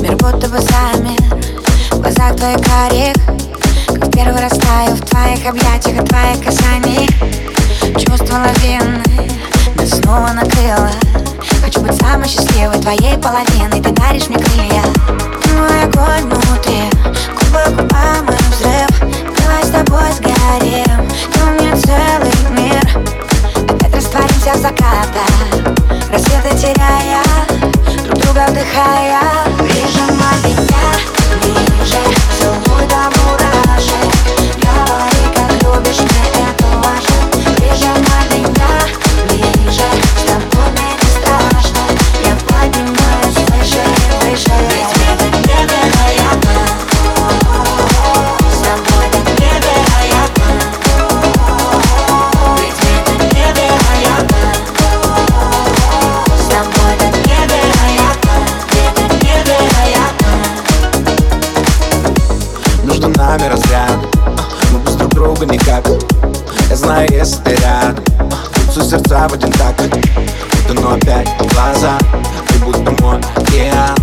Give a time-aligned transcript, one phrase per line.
[0.00, 1.20] Мир будто бы замер.
[1.90, 3.14] В глазах твоих карих
[3.88, 7.10] Как первый раз таю в твоих объятиях От твоих касаниях.
[7.98, 9.02] Чувство лавины
[9.76, 10.90] Нас снова накрыло
[11.62, 13.82] Хочу быть самой счастливой твоей половиной.
[13.82, 14.82] Ты даришь мне крылья.
[15.58, 16.84] Мой огонь внутри.
[17.34, 18.97] Губы губами взрыв
[26.10, 27.22] Рассветы теряя
[28.04, 29.38] Друг друга вдыхая
[63.48, 63.98] нами разряд.
[64.72, 65.86] Мы без друг друга никак.
[66.68, 68.04] Я знаю, если ты рядом
[68.54, 69.80] Бьются сердца в один такт.
[69.80, 71.98] Будто но опять глаза.
[72.48, 73.96] Ты будто мой океан.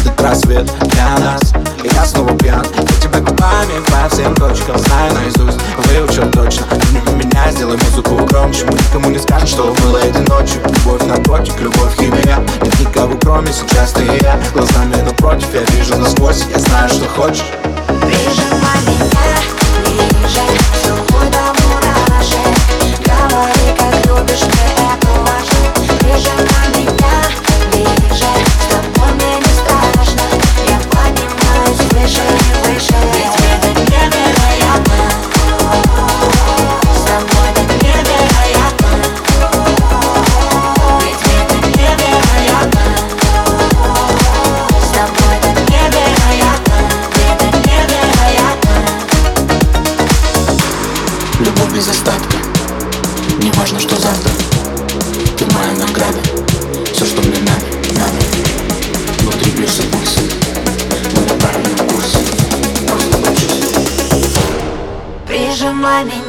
[0.00, 1.52] Этот рассвет для нас.
[1.82, 2.64] И я снова пьян.
[2.76, 5.14] Я тебя губами по всем точкам Знаю.
[5.14, 6.66] Наизусть, выучил точно.
[6.92, 8.64] Люби меня, сделай музыку громче.
[8.66, 10.60] Мы никому не скажем, что было этой ночью.
[10.64, 12.38] Любовь наркотик, любовь химия.
[12.62, 14.40] Нет никого кроме сейчас ты и я.
[14.54, 16.44] Глазами напротив, я вижу насквозь.
[16.50, 17.44] Я знаю, что хочешь.
[18.00, 18.45] Прижимай
[65.76, 66.25] Мы на